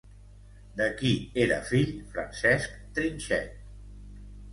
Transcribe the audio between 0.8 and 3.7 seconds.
qui era fill Francesc Trinxet?